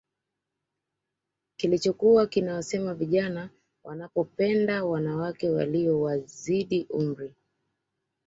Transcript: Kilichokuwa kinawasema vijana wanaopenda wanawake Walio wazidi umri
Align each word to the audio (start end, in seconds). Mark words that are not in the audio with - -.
Kilichokuwa 1.57 2.27
kinawasema 2.27 2.93
vijana 2.93 3.49
wanaopenda 3.83 4.83
wanawake 4.85 5.49
Walio 5.49 6.01
wazidi 6.01 6.87
umri 6.89 7.33